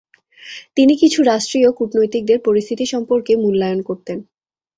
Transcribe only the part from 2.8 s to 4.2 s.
সম্পর্কে মূল্যায়ন করতেন।